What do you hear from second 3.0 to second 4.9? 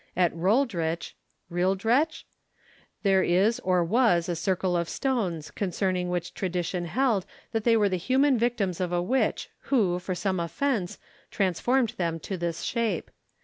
there is or was a circle of